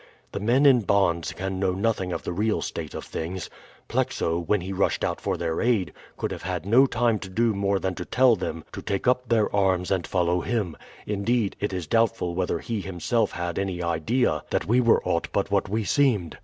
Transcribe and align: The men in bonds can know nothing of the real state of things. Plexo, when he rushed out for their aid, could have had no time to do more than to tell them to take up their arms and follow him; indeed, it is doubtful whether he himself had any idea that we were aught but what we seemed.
The 0.31 0.39
men 0.39 0.65
in 0.65 0.79
bonds 0.79 1.31
can 1.31 1.59
know 1.59 1.73
nothing 1.73 2.11
of 2.11 2.23
the 2.23 2.33
real 2.33 2.63
state 2.63 2.95
of 2.95 3.05
things. 3.05 3.51
Plexo, 3.87 4.39
when 4.39 4.61
he 4.61 4.73
rushed 4.73 5.03
out 5.03 5.21
for 5.21 5.37
their 5.37 5.61
aid, 5.61 5.93
could 6.17 6.31
have 6.31 6.41
had 6.41 6.65
no 6.65 6.87
time 6.87 7.19
to 7.19 7.29
do 7.29 7.53
more 7.53 7.77
than 7.77 7.93
to 7.93 8.05
tell 8.05 8.35
them 8.35 8.63
to 8.71 8.81
take 8.81 9.07
up 9.07 9.29
their 9.29 9.55
arms 9.55 9.91
and 9.91 10.07
follow 10.07 10.39
him; 10.41 10.75
indeed, 11.05 11.55
it 11.59 11.71
is 11.71 11.85
doubtful 11.85 12.33
whether 12.33 12.57
he 12.57 12.81
himself 12.81 13.33
had 13.33 13.59
any 13.59 13.83
idea 13.83 14.41
that 14.49 14.65
we 14.65 14.81
were 14.81 15.07
aught 15.07 15.27
but 15.31 15.51
what 15.51 15.69
we 15.69 15.83
seemed. 15.83 16.39